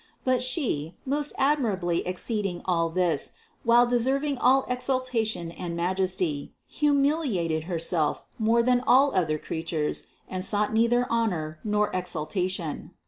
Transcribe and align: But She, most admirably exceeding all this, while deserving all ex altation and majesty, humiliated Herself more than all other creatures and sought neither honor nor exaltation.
But 0.23 0.41
She, 0.41 0.95
most 1.05 1.31
admirably 1.37 1.99
exceeding 2.07 2.63
all 2.65 2.89
this, 2.89 3.33
while 3.61 3.85
deserving 3.85 4.39
all 4.39 4.65
ex 4.67 4.89
altation 4.89 5.51
and 5.55 5.75
majesty, 5.75 6.55
humiliated 6.65 7.65
Herself 7.65 8.23
more 8.39 8.63
than 8.63 8.81
all 8.87 9.13
other 9.13 9.37
creatures 9.37 10.07
and 10.27 10.43
sought 10.43 10.73
neither 10.73 11.05
honor 11.11 11.59
nor 11.63 11.91
exaltation. 11.93 12.95